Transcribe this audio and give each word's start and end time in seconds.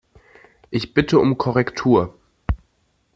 Ich 0.71 0.95
bitte 0.95 1.19
um 1.19 1.37
Korrektur. 1.37 2.17